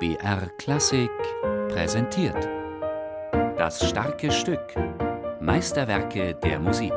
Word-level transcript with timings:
BR 0.00 0.48
Klassik 0.56 1.10
präsentiert. 1.68 2.48
Das 3.58 3.86
starke 3.86 4.32
Stück. 4.32 4.74
Meisterwerke 5.40 6.34
der 6.36 6.58
Musik. 6.58 6.94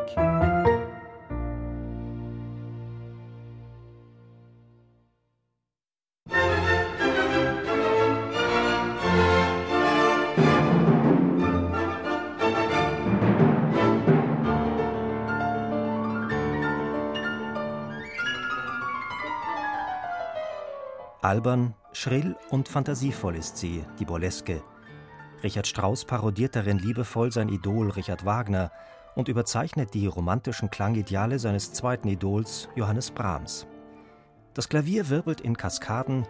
Albern, 21.23 21.73
schrill 21.93 22.35
und 22.49 22.67
fantasievoll 22.67 23.37
ist 23.37 23.55
sie, 23.55 23.85
die 23.97 24.03
Burleske. 24.03 24.61
Richard 25.41 25.67
Strauss 25.67 26.03
parodiert 26.03 26.53
darin 26.53 26.79
liebevoll 26.79 27.31
sein 27.31 27.47
Idol 27.47 27.91
Richard 27.91 28.25
Wagner 28.25 28.71
und 29.15 29.29
überzeichnet 29.29 29.93
die 29.93 30.05
romantischen 30.05 30.69
Klangideale 30.69 31.39
seines 31.39 31.71
zweiten 31.71 32.09
Idols 32.09 32.67
Johannes 32.75 33.09
Brahms. 33.09 33.67
Das 34.53 34.67
Klavier 34.67 35.09
wirbelt 35.09 35.39
in 35.39 35.55
Kaskaden, 35.55 36.27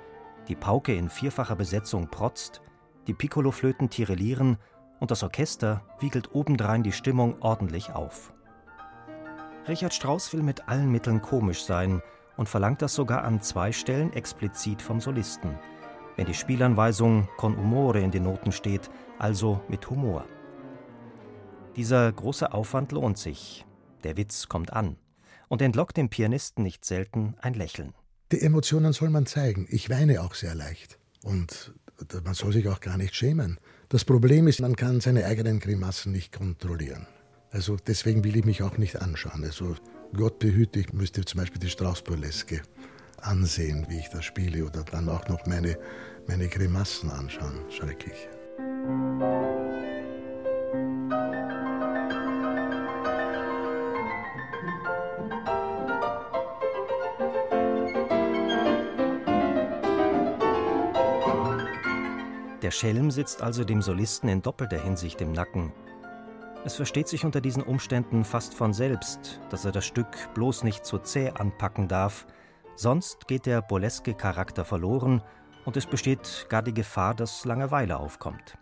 die 0.48 0.56
Pauke 0.56 0.94
in 0.94 1.10
vierfacher 1.10 1.56
Besetzung 1.56 2.08
protzt, 2.08 2.62
die 3.08 3.16
Piccoloflöten 3.16 3.90
tirellieren 3.90 4.58
und 5.00 5.10
das 5.10 5.24
Orchester 5.24 5.82
wiegelt 6.02 6.36
obendrein 6.36 6.84
die 6.84 6.92
Stimmung 6.92 7.42
ordentlich 7.42 7.94
auf. 7.94 8.32
Richard 9.68 9.96
Strauss 9.96 10.34
will 10.34 10.44
mit 10.44 10.70
allen 10.70 10.92
Mitteln 10.92 11.24
komisch 11.24 11.64
sein 11.64 12.04
und 12.38 12.50
verlangt 12.50 12.82
das 12.82 12.94
sogar 12.94 13.24
an 13.24 13.42
zwei 13.42 13.72
Stellen 13.72 14.14
explizit 14.14 14.82
vom 14.82 15.00
Solisten, 15.00 15.58
wenn 16.16 16.26
die 16.26 16.34
Spielanweisung 16.34 17.28
con 17.38 17.58
humore 17.58 18.00
in 18.00 18.12
den 18.12 18.24
Noten 18.24 18.52
steht, 18.52 18.90
also 19.20 19.62
mit 19.68 19.90
Humor. 19.90 20.26
Dieser 21.76 22.12
große 22.12 22.54
Aufwand 22.54 22.92
lohnt 22.92 23.18
sich, 23.18 23.66
der 24.04 24.18
Witz 24.18 24.48
kommt 24.48 24.74
an 24.74 24.98
und 25.48 25.62
entlockt 25.62 25.98
dem 25.98 26.10
Pianisten 26.10 26.64
nicht 26.64 26.86
selten 26.86 27.36
ein 27.42 27.54
Lächeln. 27.54 27.94
Die 28.32 28.42
Emotionen 28.42 28.94
soll 28.94 29.10
man 29.10 29.26
zeigen. 29.26 29.68
Ich 29.70 29.90
weine 29.90 30.22
auch 30.22 30.34
sehr 30.34 30.56
leicht 30.56 31.00
und 31.24 31.74
man 32.24 32.34
soll 32.34 32.54
sich 32.54 32.68
auch 32.68 32.80
gar 32.80 32.98
nicht 32.98 33.16
schämen. 33.16 33.60
Das 33.90 34.06
Problem 34.06 34.48
ist, 34.48 34.60
man 34.60 34.76
kann 34.76 35.02
seine 35.02 35.26
eigenen 35.26 35.60
Grimassen 35.60 36.12
nicht 36.12 36.32
kontrollieren. 36.32 37.08
Also 37.52 37.78
deswegen 37.78 38.24
will 38.24 38.36
ich 38.36 38.46
mich 38.46 38.64
auch 38.64 38.78
nicht 38.78 39.02
anschauen. 39.02 39.44
Also 39.44 39.76
Gott 40.16 40.38
behüte, 40.38 40.80
ich 40.80 40.94
müsste 40.94 41.26
zum 41.26 41.40
Beispiel 41.40 41.60
die 41.60 41.70
Straußburleske 41.70 42.62
ansehen, 43.22 43.88
wie 43.90 43.98
ich 43.98 44.10
das 44.10 44.24
spiele, 44.24 44.64
oder 44.64 44.84
dann 44.84 45.10
auch 45.10 45.28
noch 45.28 45.46
meine, 45.48 45.78
meine 46.28 46.48
Grimassen 46.48 47.10
anschauen. 47.10 47.66
Schrecklich. 47.72 48.30
Der 62.62 62.72
Schelm 62.72 63.10
sitzt 63.10 63.42
also 63.42 63.64
dem 63.64 63.82
Solisten 63.82 64.30
in 64.30 64.44
doppelter 64.44 64.82
Hinsicht 64.82 65.22
im 65.22 65.32
Nacken. 65.32 65.74
Es 66.66 66.76
versteht 66.76 67.10
sich 67.10 67.26
unter 67.26 67.42
diesen 67.42 67.62
Umständen 67.62 68.24
fast 68.24 68.54
von 68.54 68.74
selbst, 68.74 69.42
dass 69.50 69.66
er 69.66 69.74
das 69.74 69.86
Stück 69.86 70.34
bloß 70.34 70.64
nicht 70.64 70.86
zu 70.86 70.98
zäh 70.98 71.32
anpacken 71.32 71.90
darf, 71.90 72.26
sonst 72.78 73.28
geht 73.28 73.46
der 73.46 73.62
burleske 73.62 74.14
Charakter 74.14 74.64
verloren 74.64 75.22
und 75.66 75.76
es 75.76 75.86
besteht 75.86 76.46
gar 76.48 76.62
die 76.62 76.74
Gefahr, 76.74 77.16
dass 77.16 77.44
Langeweile 77.44 77.98
aufkommt. 77.98 78.58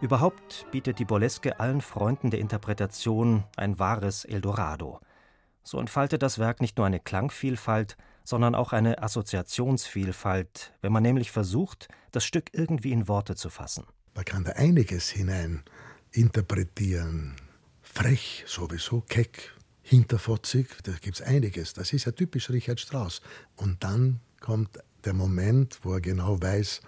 Überhaupt 0.00 0.66
bietet 0.72 0.98
die 0.98 1.04
Burleske 1.04 1.60
allen 1.60 1.82
Freunden 1.82 2.30
der 2.30 2.40
Interpretation 2.40 3.44
ein 3.56 3.78
wahres 3.78 4.24
Eldorado. 4.24 5.00
So 5.62 5.78
entfaltet 5.78 6.22
das 6.22 6.40
Werk 6.40 6.60
nicht 6.60 6.78
nur 6.78 6.86
eine 6.86 7.00
Klangvielfalt, 7.00 7.96
sondern 8.24 8.56
auch 8.56 8.72
eine 8.72 9.02
Assoziationsvielfalt, 9.02 10.74
wenn 10.82 10.92
man 10.92 11.04
nämlich 11.04 11.30
versucht, 11.30 11.88
das 12.10 12.24
Stück 12.24 12.50
irgendwie 12.52 12.90
in 12.90 13.06
Worte 13.06 13.36
zu 13.36 13.50
fassen. 13.50 13.86
Man 14.14 14.24
kann 14.24 14.42
da 14.42 14.52
einiges 14.52 15.08
hinein 15.08 15.62
interpretieren. 16.12 17.34
Frech 17.82 18.44
sowieso, 18.46 19.00
keck, 19.02 19.54
hinterfotzig, 19.82 20.68
da 20.82 20.92
gibt 20.92 21.20
es 21.20 21.22
einiges. 21.22 21.72
Das 21.72 21.92
ist 21.92 22.04
ja 22.04 22.12
typisch 22.12 22.50
Richard 22.50 22.80
Strauss. 22.80 23.22
Und 23.56 23.82
dann 23.82 24.20
kommt 24.40 24.78
der 25.04 25.14
Moment, 25.14 25.78
wo 25.82 25.94
er 25.94 26.00
genau 26.00 26.40
weiß, 26.40 26.82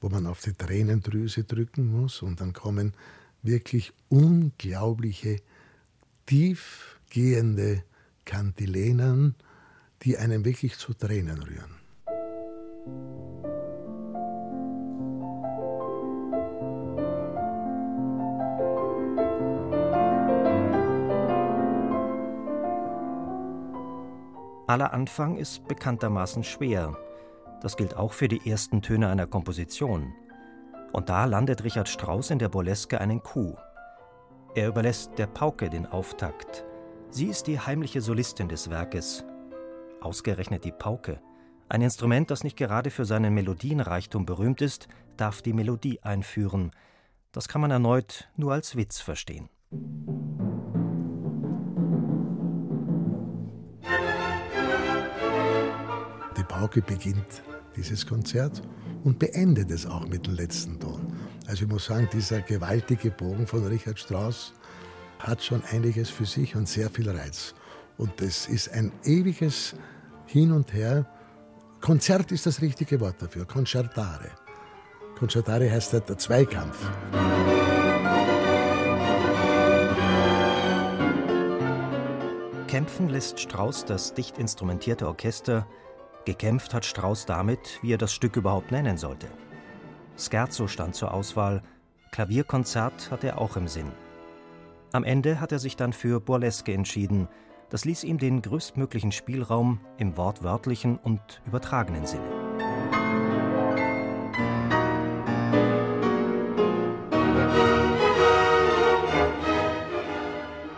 wo 0.00 0.08
man 0.08 0.26
auf 0.26 0.40
die 0.40 0.52
Tränendrüse 0.52 1.44
drücken 1.44 1.90
muss. 1.90 2.22
Und 2.22 2.40
dann 2.40 2.52
kommen 2.52 2.92
wirklich 3.42 3.92
unglaubliche, 4.08 5.40
tiefgehende 6.26 7.84
Kantilenen, 8.24 9.34
die 10.02 10.18
einen 10.18 10.44
wirklich 10.44 10.76
zu 10.76 10.94
Tränen 10.94 11.42
rühren. 11.42 13.61
Aller 24.72 24.94
Anfang 24.94 25.36
ist 25.36 25.68
bekanntermaßen 25.68 26.42
schwer. 26.44 26.96
Das 27.60 27.76
gilt 27.76 27.94
auch 27.94 28.14
für 28.14 28.26
die 28.26 28.50
ersten 28.50 28.80
Töne 28.80 29.10
einer 29.10 29.26
Komposition. 29.26 30.14
Und 30.94 31.10
da 31.10 31.26
landet 31.26 31.62
Richard 31.62 31.90
Strauss 31.90 32.30
in 32.30 32.38
der 32.38 32.48
Burleske 32.48 32.98
einen 32.98 33.22
Coup. 33.22 33.58
Er 34.54 34.68
überlässt 34.68 35.18
der 35.18 35.26
Pauke 35.26 35.68
den 35.68 35.84
Auftakt. 35.84 36.64
Sie 37.10 37.26
ist 37.26 37.48
die 37.48 37.60
heimliche 37.60 38.00
Solistin 38.00 38.48
des 38.48 38.70
Werkes. 38.70 39.26
Ausgerechnet 40.00 40.64
die 40.64 40.72
Pauke. 40.72 41.20
Ein 41.68 41.82
Instrument, 41.82 42.30
das 42.30 42.42
nicht 42.42 42.56
gerade 42.56 42.90
für 42.90 43.04
seinen 43.04 43.34
Melodienreichtum 43.34 44.24
berühmt 44.24 44.62
ist, 44.62 44.88
darf 45.18 45.42
die 45.42 45.52
Melodie 45.52 46.02
einführen. 46.02 46.70
Das 47.30 47.46
kann 47.46 47.60
man 47.60 47.72
erneut 47.72 48.30
nur 48.38 48.54
als 48.54 48.74
Witz 48.74 49.00
verstehen. 49.00 49.50
Pauke 56.62 56.80
beginnt 56.80 57.42
dieses 57.74 58.06
Konzert 58.06 58.62
und 59.02 59.18
beendet 59.18 59.72
es 59.72 59.84
auch 59.84 60.06
mit 60.06 60.28
dem 60.28 60.36
letzten 60.36 60.78
Ton. 60.78 61.12
Also 61.48 61.64
ich 61.64 61.68
muss 61.68 61.86
sagen, 61.86 62.08
dieser 62.12 62.40
gewaltige 62.40 63.10
Bogen 63.10 63.48
von 63.48 63.66
Richard 63.66 63.98
Strauss 63.98 64.52
hat 65.18 65.42
schon 65.42 65.64
einiges 65.72 66.08
für 66.08 66.24
sich 66.24 66.54
und 66.54 66.68
sehr 66.68 66.88
viel 66.88 67.10
Reiz. 67.10 67.52
Und 67.98 68.20
es 68.20 68.46
ist 68.46 68.70
ein 68.70 68.92
ewiges 69.02 69.74
Hin 70.26 70.52
und 70.52 70.72
Her. 70.72 71.04
Konzert 71.80 72.30
ist 72.30 72.46
das 72.46 72.62
richtige 72.62 73.00
Wort 73.00 73.20
dafür, 73.20 73.44
Concertare. 73.44 74.30
Concertare 75.18 75.68
heißt 75.68 75.94
der 75.94 76.16
Zweikampf. 76.16 76.78
Kämpfen 82.68 83.08
lässt 83.08 83.40
Strauss 83.40 83.84
das 83.84 84.14
dicht 84.14 84.38
instrumentierte 84.38 85.08
Orchester 85.08 85.66
Gekämpft 86.24 86.72
hat 86.72 86.84
Strauss 86.84 87.26
damit, 87.26 87.80
wie 87.82 87.92
er 87.92 87.98
das 87.98 88.12
Stück 88.12 88.36
überhaupt 88.36 88.70
nennen 88.70 88.96
sollte. 88.96 89.26
Scherzo 90.16 90.68
stand 90.68 90.94
zur 90.94 91.12
Auswahl, 91.12 91.62
Klavierkonzert 92.12 93.10
hat 93.10 93.24
er 93.24 93.38
auch 93.38 93.56
im 93.56 93.66
Sinn. 93.66 93.90
Am 94.92 95.02
Ende 95.02 95.40
hat 95.40 95.50
er 95.50 95.58
sich 95.58 95.76
dann 95.76 95.92
für 95.92 96.20
Burleske 96.20 96.72
entschieden. 96.74 97.26
Das 97.70 97.84
ließ 97.84 98.04
ihm 98.04 98.18
den 98.18 98.40
größtmöglichen 98.40 99.10
Spielraum 99.10 99.80
im 99.96 100.16
wortwörtlichen 100.16 100.96
und 100.96 101.42
übertragenen 101.46 102.06
Sinne. 102.06 102.30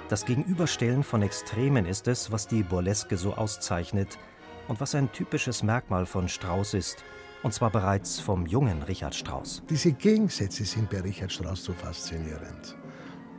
Das 0.08 0.24
Gegenüberstellen 0.24 1.02
von 1.02 1.20
Extremen 1.22 1.84
ist 1.84 2.08
es, 2.08 2.30
was 2.30 2.46
die 2.46 2.62
Burleske 2.62 3.18
so 3.18 3.34
auszeichnet– 3.34 4.18
und 4.68 4.80
was 4.80 4.94
ein 4.94 5.10
typisches 5.12 5.62
Merkmal 5.62 6.06
von 6.06 6.28
Strauss 6.28 6.74
ist, 6.74 7.04
und 7.42 7.52
zwar 7.52 7.70
bereits 7.70 8.20
vom 8.20 8.46
jungen 8.46 8.82
Richard 8.82 9.14
Strauss. 9.14 9.62
Diese 9.68 9.92
Gegensätze 9.92 10.64
sind 10.64 10.88
bei 10.88 11.00
Richard 11.02 11.32
Strauss 11.32 11.62
so 11.62 11.72
faszinierend. 11.74 12.76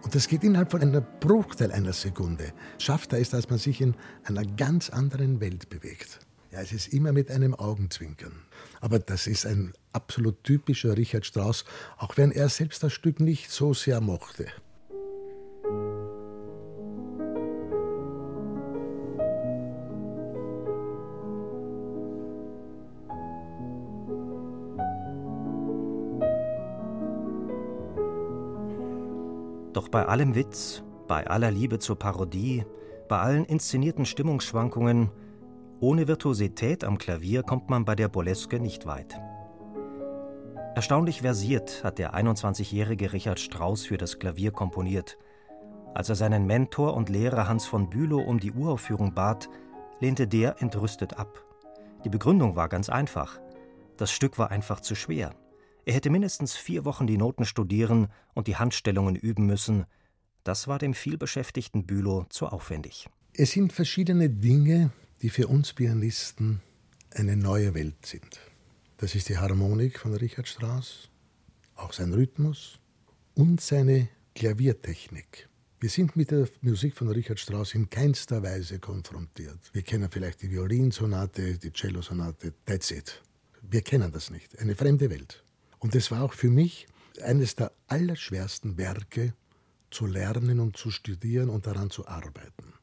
Und 0.04 0.13
das 0.13 0.27
geht 0.27 0.44
innerhalb 0.44 0.69
von 0.69 0.81
einer 0.81 1.01
Bruchteil 1.01 1.72
einer 1.72 1.94
Sekunde. 1.94 2.54
Schafft 2.77 3.13
er 3.13 3.19
es, 3.19 3.31
dass 3.31 3.50
man 3.50 3.57
sich 3.57 3.81
in 3.81 3.95
einer 4.24 4.45
ganz 4.45 4.92
anderen 4.92 5.42
Welt 5.42 5.69
bewegt. 5.69 6.19
Ja, 6.51 6.62
es 6.62 6.72
ist 6.72 6.94
immer 6.94 7.12
mit 7.12 7.31
einem 7.31 7.56
Augenzwinkern. 7.56 8.31
Aber 8.80 9.00
das 9.00 9.25
ist 9.25 9.48
ein 9.48 9.74
absolut 9.94 10.44
typischer 10.44 10.95
Richard 10.95 11.25
Strauss, 11.25 11.66
auch 11.98 12.16
wenn 12.18 12.31
er 12.31 12.50
selbst 12.50 12.83
das 12.83 12.94
Stück 12.94 13.19
nicht 13.19 13.50
so 13.50 13.74
sehr 13.74 14.00
mochte. 14.00 14.45
Doch 29.75 29.89
bei 29.89 30.06
allem 30.06 30.36
Witz, 30.36 30.83
bei 31.06 31.27
aller 31.27 31.51
Liebe 31.51 31.80
zur 31.80 32.00
Parodie, 32.00 32.66
bei 33.10 33.19
allen 33.19 33.44
inszenierten 33.44 34.06
Stimmungsschwankungen, 34.06 35.12
ohne 35.81 36.07
Virtuosität 36.07 36.86
am 36.86 36.98
Klavier 36.98 37.44
kommt 37.44 37.69
man 37.69 37.83
bei 37.83 37.94
der 37.94 38.07
Burleske 38.07 38.62
nicht 38.62 38.86
weit. 38.86 39.19
Erstaunlich 40.75 41.24
versiert 41.24 41.83
hat 41.83 42.00
der 42.00 42.16
21-jährige 42.16 43.12
Richard 43.12 43.42
Strauss 43.42 43.83
für 43.83 43.98
das 43.98 44.18
Klavier 44.18 44.51
komponiert. 44.51 45.18
Als 45.94 46.07
er 46.07 46.16
seinen 46.16 46.45
Mentor 46.45 46.94
und 46.94 47.10
Lehrer 47.10 47.50
Hans 47.50 47.66
von 47.66 47.89
Bülow 47.89 48.22
um 48.22 48.39
die 48.39 48.54
Uraufführung 48.54 49.13
bat, 49.13 49.50
lehnte 50.00 50.25
der 50.25 50.62
entrüstet 50.62 51.19
ab. 51.19 51.44
Die 52.06 52.10
Begründung 52.10 52.56
war 52.56 52.69
ganz 52.69 52.88
einfach. 52.88 53.42
Das 53.98 54.10
Stück 54.10 54.38
war 54.38 54.51
einfach 54.51 54.80
zu 54.80 54.95
schwer. 54.95 55.36
Er 55.86 55.94
hätte 55.94 56.10
mindestens 56.10 56.56
vier 56.56 56.84
Wochen 56.84 57.06
die 57.06 57.18
Noten 57.18 57.46
studieren 57.46 58.08
und 58.34 58.48
die 58.48 58.56
Handstellungen 58.56 59.16
üben 59.16 59.46
müssen. 59.46 59.86
Das 60.44 60.68
war 60.68 60.80
dem 60.80 60.96
vielbeschäftigten 60.96 61.86
Bülow 61.86 62.26
zu 62.30 62.48
aufwendig. 62.48 63.08
Es 63.34 63.52
sind 63.52 63.72
verschiedene 63.72 64.30
Dinge, 64.30 64.92
die 65.22 65.30
für 65.30 65.48
uns 65.48 65.74
Pianisten 65.74 66.62
eine 67.12 67.38
neue 67.38 67.76
Welt 67.76 68.04
sind. 68.06 68.40
Das 68.98 69.14
ist 69.14 69.30
die 69.30 69.38
Harmonik 69.38 70.00
von 70.00 70.14
Richard 70.16 70.48
Strauss, 70.48 71.10
auch 71.76 71.94
sein 71.94 72.14
Rhythmus 72.14 72.80
und 73.36 73.62
seine 73.62 74.10
Klaviertechnik. 74.34 75.48
Wir 75.80 75.90
sind 75.90 76.16
mit 76.16 76.32
der 76.32 76.48
Musik 76.62 76.96
von 76.96 77.10
Richard 77.10 77.40
Strauss 77.40 77.76
in 77.76 77.90
keinster 77.90 78.42
Weise 78.42 78.80
konfrontiert. 78.80 79.60
Wir 79.74 79.84
kennen 79.84 80.10
vielleicht 80.10 80.42
die 80.42 80.50
Violinsonate, 80.50 81.60
die 81.60 81.72
Cellosonate, 81.72 82.54
that's 82.66 82.90
it. 82.90 83.22
Wir 83.62 83.82
kennen 83.82 84.12
das 84.12 84.32
nicht. 84.32 84.58
Eine 84.58 84.76
fremde 84.76 85.10
Welt. 85.10 85.45
Und 85.80 85.95
es 85.95 86.12
war 86.12 86.24
auch 86.24 86.33
für 86.33 86.50
mich 86.50 86.88
eines 87.22 87.56
der 87.56 87.72
allerschwersten 87.88 88.77
Werke 88.77 89.33
zu 89.92 90.06
lernen 90.06 90.60
und 90.60 90.77
zu 90.77 90.92
studieren 90.92 91.50
und 91.50 91.68
daran 91.68 91.89
zu 91.89 92.07
arbeiten. 92.07 92.74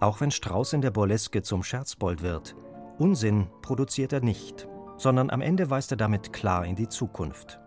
Auch 0.00 0.20
wenn 0.20 0.30
Strauß 0.30 0.74
in 0.74 0.82
der 0.82 0.90
Burleske 0.90 1.42
zum 1.42 1.62
Scherzbold 1.62 2.20
wird, 2.20 2.54
Unsinn 2.98 3.48
produziert 3.62 4.12
er 4.12 4.20
nicht, 4.20 4.68
sondern 4.98 5.30
am 5.30 5.40
Ende 5.40 5.70
weist 5.70 5.90
er 5.92 5.96
damit 5.96 6.32
klar 6.32 6.66
in 6.66 6.76
die 6.76 6.88
Zukunft. 6.88 7.58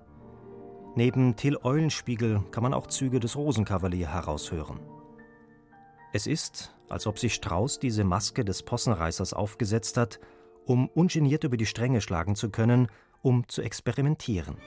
Neben 0.97 1.35
Till 1.35 1.57
Eulenspiegel 1.57 2.41
kann 2.49 2.63
man 2.63 2.73
auch 2.73 2.88
Züge 2.88 3.19
des 3.19 3.35
Rosenkavalier 3.35 4.11
heraushören. 4.11 4.79
Es 6.11 6.25
ist, 6.25 6.73
als 6.89 7.05
ob 7.05 7.19
sich 7.19 7.35
Strauß 7.35 7.77
diese 7.77 8.03
Maske 8.03 8.44
des 8.44 8.63
Possenreißers 8.63 9.33
aufgesetzt 9.33 9.95
hat, 9.95 10.19
um 10.65 10.88
ungeniert 10.88 11.44
über 11.44 11.55
die 11.55 11.67
Stränge 11.67 12.01
schlagen 12.01 12.35
zu 12.35 12.49
können, 12.49 12.88
um 13.21 13.47
zu 13.47 13.61
experimentieren. 13.61 14.57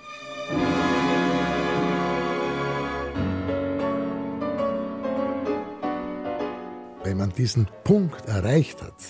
Wenn 7.02 7.16
man 7.16 7.30
diesen 7.30 7.66
Punkt 7.82 8.26
erreicht 8.26 8.80
hat, 8.84 9.04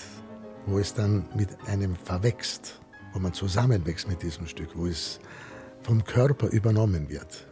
wo 0.64 0.78
es 0.78 0.94
dann 0.94 1.28
mit 1.36 1.50
einem 1.66 1.96
verwächst, 1.96 2.80
wo 3.12 3.18
man 3.18 3.34
zusammenwächst 3.34 4.08
mit 4.08 4.22
diesem 4.22 4.46
Stück, 4.46 4.70
wo 4.74 4.86
es 4.86 5.20
vom 5.82 6.04
Körper 6.04 6.48
übernommen 6.48 7.08
wird. 7.08 7.46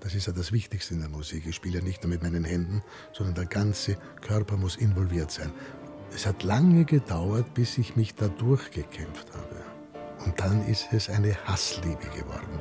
Das 0.00 0.14
ist 0.14 0.26
ja 0.26 0.32
das 0.32 0.50
Wichtigste 0.52 0.94
in 0.94 1.00
der 1.00 1.08
Musik. 1.08 1.46
Ich 1.46 1.54
spiele 1.54 1.78
ja 1.78 1.84
nicht 1.84 2.02
nur 2.02 2.10
mit 2.10 2.22
meinen 2.22 2.44
Händen, 2.44 2.82
sondern 3.12 3.34
der 3.36 3.46
ganze 3.46 3.96
Körper 4.20 4.56
muss 4.56 4.76
involviert 4.76 5.30
sein. 5.30 5.52
Es 6.14 6.26
hat 6.26 6.42
lange 6.42 6.84
gedauert, 6.84 7.54
bis 7.54 7.78
ich 7.78 7.96
mich 7.96 8.14
da 8.14 8.28
durchgekämpft 8.28 9.28
habe. 9.32 9.62
Und 10.24 10.38
dann 10.40 10.66
ist 10.66 10.88
es 10.92 11.08
eine 11.08 11.36
Hassliebe 11.46 12.06
geworden. 12.16 12.60